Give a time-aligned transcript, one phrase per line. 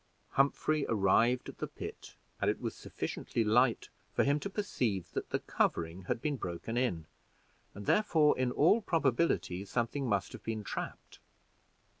[0.29, 5.29] Humphrey arrived at the pit, and it was sufficiently light for him to perceive that
[5.29, 7.05] the covering had been broken in,
[7.75, 11.19] and therefore, in all probability, something must have been trapped.